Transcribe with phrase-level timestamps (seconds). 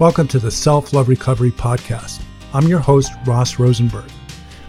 [0.00, 2.22] Welcome to the Self Love Recovery Podcast.
[2.54, 4.10] I'm your host, Ross Rosenberg.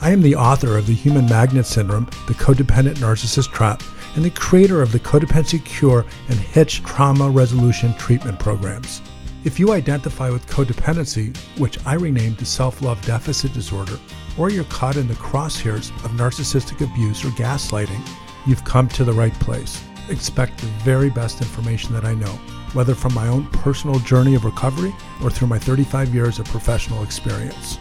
[0.02, 3.82] I am the author of The Human Magnet Syndrome, The Codependent Narcissist Trap,
[4.16, 9.02] and the creator of the Codependency Cure and Hitch Trauma Resolution Treatment Programs.
[9.46, 13.98] If you identify with codependency, which I renamed to self love deficit disorder,
[14.38, 18.06] or you're caught in the crosshairs of narcissistic abuse or gaslighting,
[18.46, 19.82] you've come to the right place.
[20.10, 22.38] Expect the very best information that I know,
[22.74, 24.94] whether from my own personal journey of recovery
[25.24, 27.78] or through my 35 years of professional experience.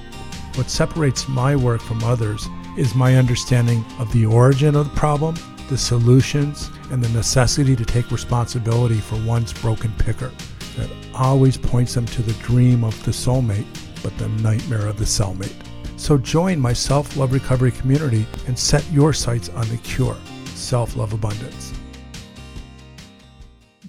[0.54, 5.36] What separates my work from others is my understanding of the origin of the problem,
[5.68, 10.32] the solutions, and the necessity to take responsibility for one's broken picker
[10.76, 13.66] that always points them to the dream of the soulmate,
[14.02, 15.54] but the nightmare of the cellmate.
[15.96, 20.16] So join my self love recovery community and set your sights on the cure
[20.54, 21.72] self love abundance.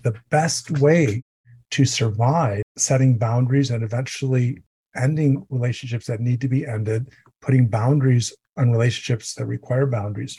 [0.04, 1.24] The best way
[1.72, 4.62] to survive setting boundaries and eventually
[4.96, 7.10] ending relationships that need to be ended,
[7.42, 10.38] putting boundaries on relationships that require boundaries,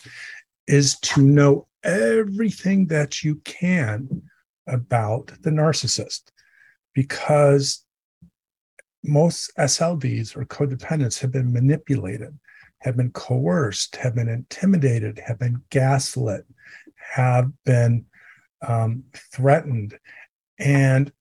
[0.66, 4.22] is to know everything that you can
[4.66, 6.22] about the narcissist.
[6.94, 7.84] Because
[9.02, 12.38] most SLDs or codependents have been manipulated,
[12.80, 16.44] have been coerced, have been intimidated, have been gaslit,
[17.14, 18.04] have been
[18.66, 19.98] um, threatened.
[20.58, 21.12] And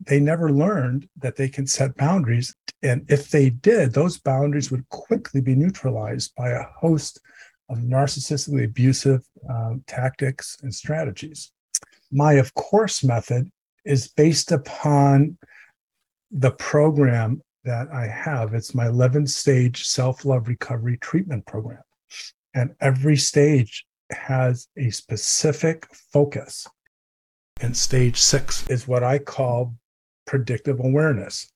[0.00, 2.54] they never learned that they can set boundaries.
[2.82, 7.20] And if they did, those boundaries would quickly be neutralized by a host
[7.68, 11.52] of narcissistically abusive um, tactics and strategies.
[12.10, 13.50] My of course method
[13.84, 15.38] is based upon
[16.30, 18.54] the program that I have.
[18.54, 21.82] It's my 11 stage self love recovery treatment program.
[22.54, 26.66] And every stage has a specific focus.
[27.60, 29.74] And stage six is what I call
[30.26, 31.50] predictive awareness,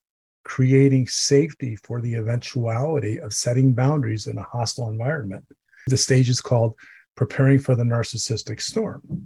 [0.45, 5.45] creating safety for the eventuality of setting boundaries in a hostile environment.
[5.89, 6.75] The stage is called
[7.17, 9.25] preparing for the narcissistic storm.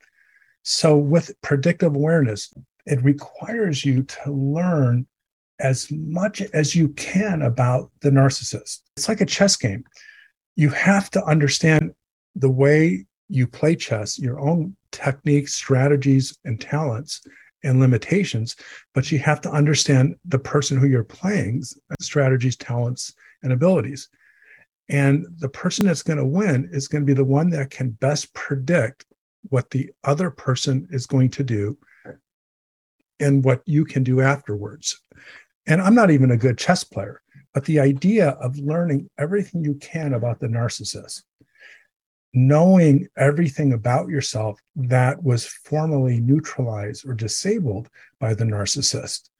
[0.62, 2.52] So, with predictive awareness,
[2.86, 5.06] it requires you to learn
[5.58, 8.80] as much as you can about the narcissist.
[8.96, 9.84] It's like a chess game.
[10.56, 11.92] You have to understand
[12.34, 17.22] the way you play chess, your own techniques, strategies, and talents
[17.62, 18.56] and limitations,
[18.94, 21.62] but you have to understand the person who you're playing,
[22.00, 24.08] strategies, talents, and abilities.
[24.88, 27.90] And the person that's going to win is going to be the one that can
[27.90, 29.04] best predict
[29.48, 31.78] what the other person is going to do
[33.20, 35.00] and what you can do afterwards.
[35.66, 37.22] And I'm not even a good chess player,
[37.54, 41.22] but the idea of learning everything you can about the narcissist
[42.32, 47.88] knowing everything about yourself that was formerly neutralized or disabled
[48.20, 49.30] by the narcissist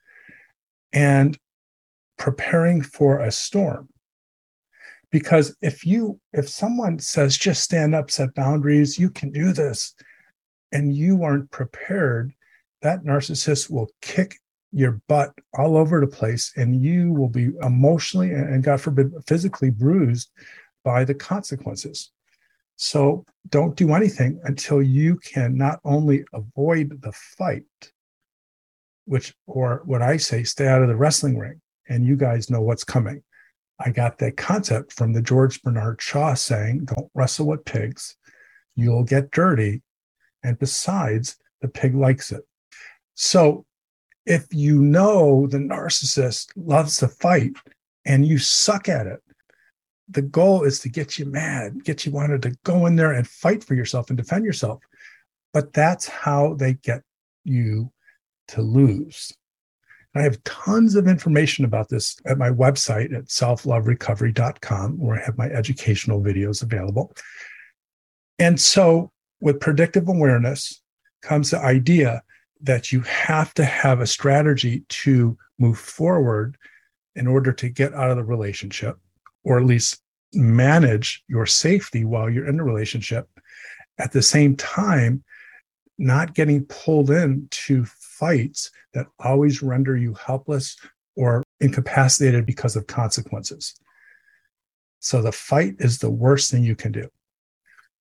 [0.92, 1.38] and
[2.18, 3.88] preparing for a storm.
[5.10, 9.94] Because if you if someone says just stand up set boundaries you can do this
[10.72, 12.32] and you aren't prepared
[12.82, 14.36] that narcissist will kick
[14.72, 19.70] your butt all over the place and you will be emotionally and god forbid physically
[19.70, 20.30] bruised
[20.84, 22.12] by the consequences
[22.82, 27.92] so don't do anything until you can not only avoid the fight,
[29.04, 31.60] which, or what I say, stay out of the wrestling ring,
[31.90, 33.22] and you guys know what's coming.
[33.78, 38.16] I got that concept from the George Bernard Shaw saying, don't wrestle with pigs,
[38.76, 39.82] you'll get dirty.
[40.42, 42.44] And besides, the pig likes it.
[43.14, 43.66] So
[44.24, 47.52] if you know the narcissist loves to fight
[48.06, 49.20] and you suck at it,
[50.10, 53.26] the goal is to get you mad, get you wanted to go in there and
[53.26, 54.82] fight for yourself and defend yourself.
[55.52, 57.02] But that's how they get
[57.44, 57.92] you
[58.48, 59.32] to lose.
[60.14, 65.38] I have tons of information about this at my website at selfloverecovery.com, where I have
[65.38, 67.12] my educational videos available.
[68.40, 70.82] And so, with predictive awareness
[71.22, 72.22] comes the idea
[72.62, 76.56] that you have to have a strategy to move forward
[77.14, 78.98] in order to get out of the relationship
[79.44, 80.02] or at least
[80.32, 83.28] manage your safety while you're in a relationship
[83.98, 85.22] at the same time
[85.98, 90.76] not getting pulled into fights that always render you helpless
[91.16, 93.74] or incapacitated because of consequences.
[95.00, 97.08] So the fight is the worst thing you can do.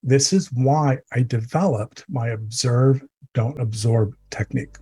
[0.02, 3.04] This is why i developed my observe
[3.34, 4.76] don't absorb technique.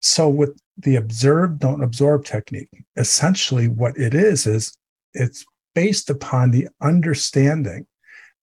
[0.00, 4.76] So with the observe don't absorb technique essentially what it is is
[5.14, 5.44] it's
[5.78, 7.86] based upon the understanding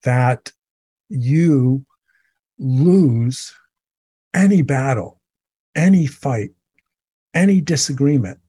[0.04, 0.54] that
[1.10, 1.86] you
[2.58, 3.54] lose
[4.34, 5.20] any battle,
[5.76, 6.52] any fight,
[7.34, 8.40] any disagreement,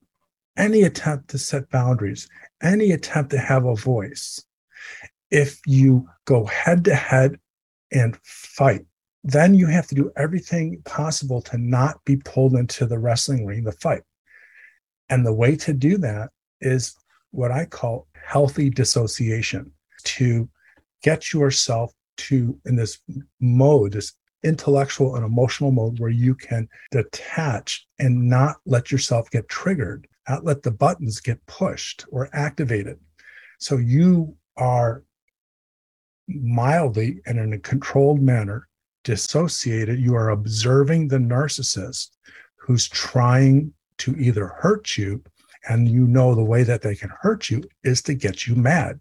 [0.57, 2.29] any attempt to set boundaries,
[2.63, 4.41] any attempt to have a voice,
[5.33, 7.41] if you go head to head
[7.91, 8.87] and fight,
[9.25, 13.65] then you have to do everything possible to not be pulled into the wrestling ring,
[13.65, 14.05] the fight.
[15.09, 16.31] And the way to do that
[16.61, 16.95] is
[17.31, 19.73] what I call healthy dissociation
[20.05, 20.49] to
[21.03, 22.99] get yourself to in this
[23.41, 24.13] mode, this
[24.43, 30.45] intellectual and emotional mode where you can detach and not let yourself get triggered, not
[30.45, 32.99] let the buttons get pushed or activated.
[33.59, 35.03] So you are
[36.29, 38.69] mildly and in a controlled manner
[39.05, 39.99] dissociated.
[39.99, 42.11] You are observing the narcissist
[42.57, 45.23] who's trying to either hurt you,
[45.69, 49.01] and you know the way that they can hurt you is to get you mad.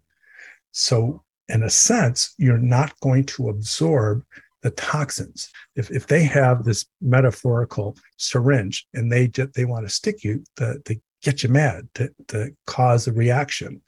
[0.72, 4.24] So, in a sense, you're not going to absorb
[4.62, 5.48] the toxins.
[5.76, 10.80] If, if they have this metaphorical syringe and they they want to stick you to,
[10.84, 13.80] to get you mad, to, to cause a reaction,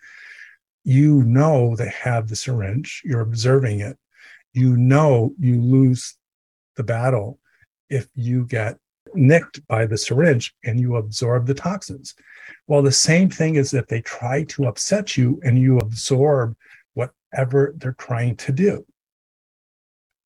[0.85, 3.99] you know they have the syringe, you're observing it.
[4.55, 6.17] You know you lose
[6.77, 7.39] the battle
[7.91, 8.79] if you get
[9.15, 12.15] nicked by the syringe and you absorb the toxins.
[12.67, 16.57] Well, the same thing is if they try to upset you and you absorb
[16.95, 18.85] whatever they're trying to do.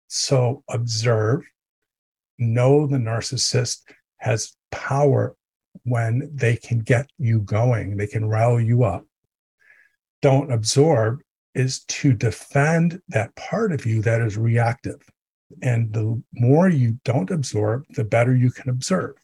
[0.09, 1.43] So observe,
[2.39, 3.83] know the narcissist
[4.19, 5.37] has power
[5.85, 9.05] when they can get you going, they can rile you up
[10.23, 11.21] don't absorb
[11.55, 15.03] is to defend that part of you that is reactive.
[15.62, 19.16] And the more you don't absorb, the better you can observe.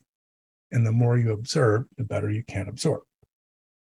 [0.71, 3.03] And the more you observe, the better you can absorb.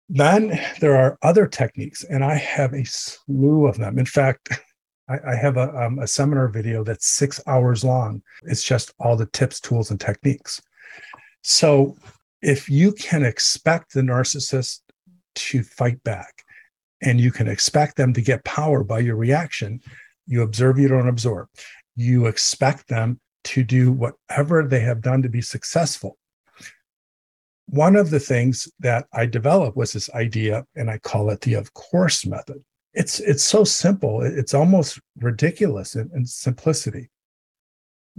[0.08, 3.98] Then there are other techniques, and I have a slew of them.
[3.98, 4.50] In fact,
[5.10, 8.22] I, I have a, um, a seminar video that's six hours long.
[8.44, 10.62] It's just all the tips, tools, and techniques.
[11.42, 11.96] So
[12.42, 14.82] if you can expect the narcissist
[15.36, 16.46] to fight back,
[17.02, 19.82] and you can expect them to get power by your reaction.
[20.28, 21.48] You observe, you don't absorb.
[21.96, 26.18] You expect them to do whatever they have done to be successful.
[27.68, 31.56] One of the things that I developed was this idea, and I call it the
[31.56, 32.64] of course method.
[32.94, 37.10] It's it's so simple, it's almost ridiculous in, in simplicity.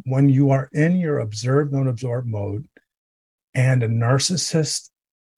[0.04, 2.68] When you are in your observe, don't absorb mode,
[3.54, 4.90] and a narcissist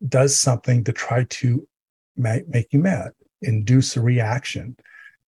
[0.07, 1.69] does something to try to
[2.17, 3.13] make, make you mad,
[3.43, 4.77] induce a reaction,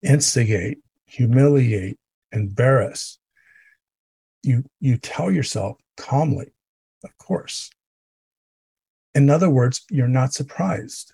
[0.01, 1.99] instigate, humiliate,
[2.31, 3.20] embarrass,
[4.44, 6.54] you, you tell yourself calmly,
[7.04, 7.70] of course.
[9.16, 11.14] In other words, you're not surprised.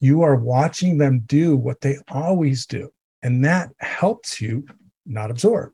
[0.00, 2.92] You are watching them do what they always do.
[3.22, 4.66] And that helps you
[5.04, 5.72] not absorb.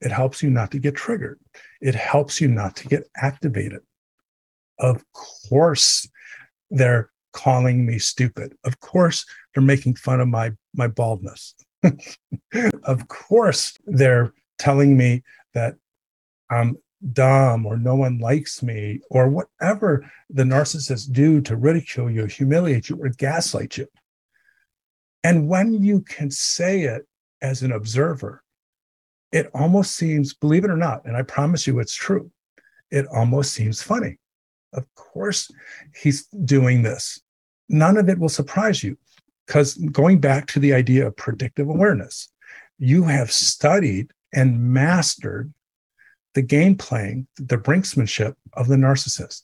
[0.00, 1.40] It helps you not to get triggered.
[1.80, 3.80] It helps you not to get activated.
[4.78, 5.02] Of
[5.48, 6.06] course,
[6.70, 8.54] they're calling me stupid.
[8.64, 9.24] Of course,
[9.54, 11.54] they're making fun of my my baldness.
[12.84, 15.22] of course, they're telling me
[15.54, 15.76] that
[16.50, 16.76] I'm
[17.12, 22.88] dumb or no one likes me or whatever the narcissists do to ridicule you, humiliate
[22.88, 23.86] you, or gaslight you.
[25.22, 27.06] And when you can say it
[27.42, 28.42] as an observer,
[29.32, 32.30] it almost seems, believe it or not, and I promise you it's true,
[32.90, 34.18] it almost seems funny.
[34.72, 35.50] Of course,
[35.94, 37.20] he's doing this
[37.68, 38.96] none of it will surprise you
[39.46, 42.28] because going back to the idea of predictive awareness,
[42.78, 45.52] you have studied and mastered
[46.34, 49.42] the game playing, the brinksmanship of the narcissist.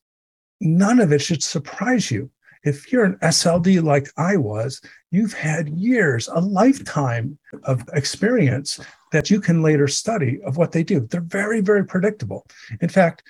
[0.60, 2.30] None of it should surprise you.
[2.62, 8.78] If you're an SLD like I was, you've had years, a lifetime of experience
[9.12, 11.00] that you can later study of what they do.
[11.00, 12.46] They're very, very predictable.
[12.82, 13.22] In fact,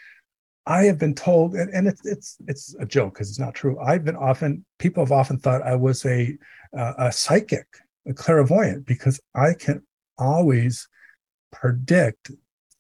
[0.71, 3.77] I have been told, and, and it's it's it's a joke because it's not true.
[3.81, 6.39] I've been often people have often thought I was a
[6.79, 7.67] uh, a psychic,
[8.07, 9.83] a clairvoyant, because I can
[10.17, 10.89] always
[11.51, 12.31] predict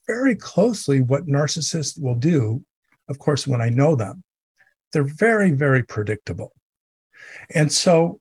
[0.06, 2.64] very closely what narcissists will do.
[3.08, 4.22] Of course, when I know them,
[4.92, 6.52] they're very very predictable,
[7.52, 8.20] and so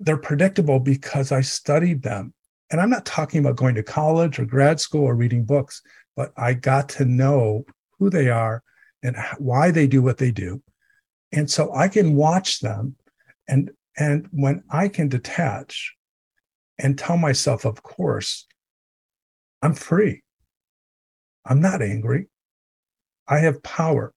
[0.00, 2.32] they're predictable because I studied them.
[2.70, 5.82] And I'm not talking about going to college or grad school or reading books,
[6.16, 7.66] but I got to know
[7.98, 8.62] who they are
[9.02, 10.62] and why they do what they do.
[11.32, 12.96] And so I can watch them
[13.48, 15.94] and and when I can detach
[16.78, 18.46] and tell myself, of course,
[19.60, 20.22] I'm free.
[21.44, 22.28] I'm not angry.
[23.28, 24.14] I have power.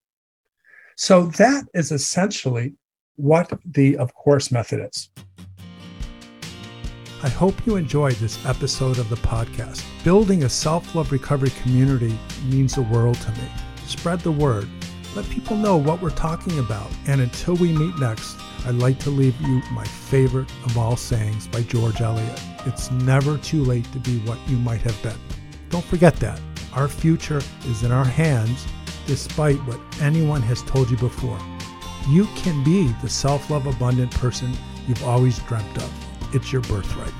[0.96, 2.74] So that is essentially
[3.16, 5.10] what the of course method is.
[7.22, 9.84] I hope you enjoyed this episode of the podcast.
[10.04, 13.48] Building a self love recovery community means the world to me.
[13.86, 14.68] Spread the word.
[15.14, 16.90] Let people know what we're talking about.
[17.06, 21.46] And until we meet next, I'd like to leave you my favorite of all sayings
[21.46, 22.40] by George Eliot.
[22.66, 25.18] It's never too late to be what you might have been.
[25.70, 26.40] Don't forget that.
[26.72, 28.66] Our future is in our hands
[29.06, 31.38] despite what anyone has told you before.
[32.08, 34.52] You can be the self love abundant person
[34.86, 36.34] you've always dreamt of.
[36.34, 37.14] It's your birthright.